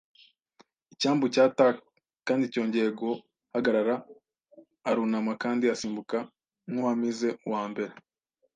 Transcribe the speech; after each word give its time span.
icyambu 0.93 1.25
cya 1.33 1.45
tack 1.57 1.75
kandi 2.27 2.43
cyongeye 2.53 2.89
guhagarara, 2.99 3.95
arunama 4.89 5.31
kandi 5.43 5.63
asimbuka 5.73 6.17
nk'uwamize. 6.69 7.29
Uwa 7.47 7.63
mbere 7.71 7.93